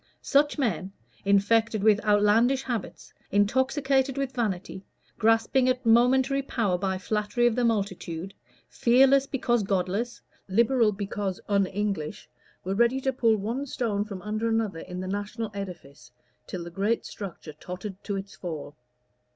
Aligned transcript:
Such 0.23 0.57
men, 0.57 0.93
infected 1.25 1.83
with 1.83 2.03
outlandish 2.03 2.63
habits, 2.63 3.13
intoxicated 3.31 4.17
with 4.17 4.33
vanity, 4.33 4.83
grasping 5.19 5.69
at 5.69 5.85
momentary 5.85 6.41
power 6.41 6.75
by 6.79 6.97
flattery 6.97 7.45
of 7.45 7.55
the 7.55 7.63
multitude, 7.63 8.33
fearless 8.67 9.27
because 9.27 9.61
godless, 9.61 10.19
Liberal 10.49 10.91
because 10.91 11.39
un 11.47 11.67
English, 11.67 12.27
were 12.63 12.73
ready 12.73 12.99
to 12.99 13.13
pull 13.13 13.35
one 13.37 13.67
stone 13.67 14.03
from 14.03 14.23
under 14.23 14.47
another 14.49 14.79
in 14.79 14.99
the 15.01 15.07
national 15.07 15.51
edifice, 15.53 16.11
till 16.47 16.63
the 16.63 16.71
great 16.71 17.05
structure 17.05 17.53
tottered 17.53 18.03
to 18.03 18.15
its 18.15 18.35
fall. 18.35 18.75